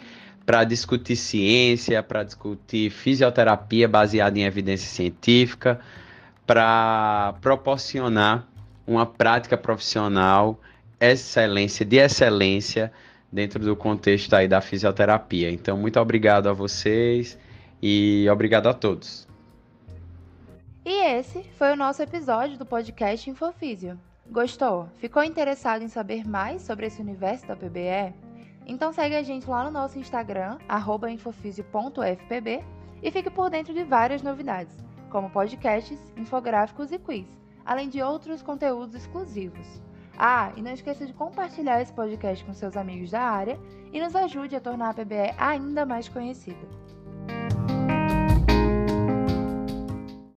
para 0.52 0.66
discutir 0.66 1.16
ciência, 1.16 2.04
para 2.04 2.26
discutir 2.26 2.90
fisioterapia 2.90 3.88
baseada 3.88 4.38
em 4.38 4.44
evidência 4.44 4.90
científica, 4.90 5.80
para 6.46 7.36
proporcionar 7.40 8.46
uma 8.86 9.06
prática 9.06 9.56
profissional 9.56 10.60
excelência, 11.00 11.86
de 11.86 11.96
excelência 11.96 12.92
dentro 13.32 13.64
do 13.64 13.78
contexto 13.78 14.34
aí 14.34 14.46
da 14.46 14.60
fisioterapia. 14.60 15.50
Então, 15.50 15.78
muito 15.78 15.98
obrigado 15.98 16.50
a 16.50 16.54
vocês 16.54 17.40
e 17.82 18.28
obrigado 18.30 18.68
a 18.68 18.74
todos. 18.74 19.26
E 20.84 21.06
esse 21.18 21.46
foi 21.58 21.72
o 21.72 21.78
nosso 21.78 22.04
episódio 22.04 22.58
do 22.58 22.66
podcast 22.66 23.30
Infofísio. 23.30 23.98
Gostou? 24.30 24.90
Ficou 24.98 25.24
interessado 25.24 25.82
em 25.82 25.88
saber 25.88 26.28
mais 26.28 26.62
sobre 26.64 26.88
esse 26.88 27.02
universo 27.02 27.48
da 27.48 27.56
PBE? 27.56 28.31
Então 28.71 28.93
segue 28.93 29.17
a 29.17 29.21
gente 29.21 29.49
lá 29.49 29.65
no 29.65 29.69
nosso 29.69 29.99
Instagram, 29.99 30.57
infofisio.fpb, 31.12 32.63
e 33.03 33.12
fique 33.12 33.29
por 33.29 33.49
dentro 33.49 33.73
de 33.73 33.84
várias 33.84 34.21
novidades, 34.21 34.73
como 35.10 35.29
podcasts, 35.29 35.99
infográficos 36.15 36.89
e 36.89 36.97
quiz, 36.97 37.27
além 37.65 37.89
de 37.89 38.01
outros 38.01 38.41
conteúdos 38.41 38.95
exclusivos. 38.95 39.81
Ah, 40.17 40.53
e 40.55 40.62
não 40.62 40.71
esqueça 40.71 41.05
de 41.05 41.12
compartilhar 41.12 41.81
esse 41.81 41.91
podcast 41.91 42.45
com 42.45 42.53
seus 42.53 42.77
amigos 42.77 43.12
da 43.12 43.21
área 43.21 43.60
e 43.91 43.99
nos 43.99 44.15
ajude 44.15 44.55
a 44.55 44.62
tornar 44.62 44.91
a 44.91 44.93
PBE 44.93 45.36
ainda 45.38 45.86
mais 45.86 46.07
conhecida. 46.07 46.65